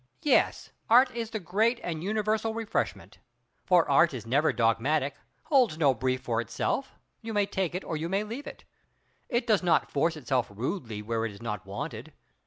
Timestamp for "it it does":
8.47-9.61